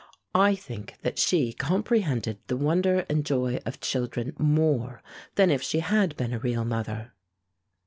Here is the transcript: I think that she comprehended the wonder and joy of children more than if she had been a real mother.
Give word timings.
I 0.33 0.55
think 0.55 0.95
that 1.03 1.19
she 1.19 1.53
comprehended 1.53 2.39
the 2.47 2.57
wonder 2.57 3.05
and 3.07 3.23
joy 3.23 3.59
of 3.67 3.79
children 3.81 4.33
more 4.39 5.03
than 5.35 5.51
if 5.51 5.61
she 5.61 5.77
had 5.81 6.17
been 6.17 6.33
a 6.33 6.39
real 6.39 6.65
mother. 6.65 7.13